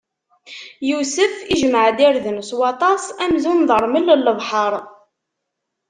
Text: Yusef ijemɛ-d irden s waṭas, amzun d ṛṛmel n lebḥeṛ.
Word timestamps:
Yusef 0.89 1.35
ijemɛ-d 1.53 1.99
irden 2.07 2.37
s 2.49 2.51
waṭas, 2.59 3.03
amzun 3.23 3.59
d 3.67 3.69
ṛṛmel 3.81 4.05
n 4.15 4.21
lebḥeṛ. 4.25 4.73